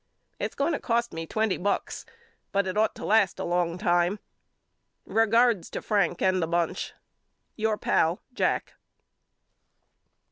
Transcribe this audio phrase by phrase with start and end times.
[0.39, 2.07] It's going to cost me twenty bucks
[2.51, 4.17] but it ought to last a long time.
[5.05, 6.95] Regards to Frank and the bunch.
[7.55, 8.73] Your Pal, JACK.